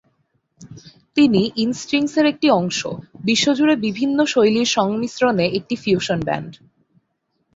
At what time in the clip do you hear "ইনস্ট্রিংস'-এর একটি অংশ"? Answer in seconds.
1.55-2.79